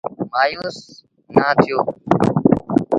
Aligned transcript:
مآيوس 0.31 0.79
نا 1.37 1.47
ٿيو۔ 1.61 1.77